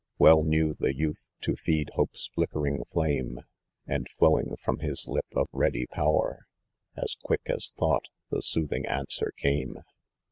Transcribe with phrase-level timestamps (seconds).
[0.17, 3.37] Well knew the youth to feed Hope's flickering flame,
[3.85, 6.47] And flowing from, his lip of ready power,
[6.97, 9.77] As quick as thought the soothing answer came.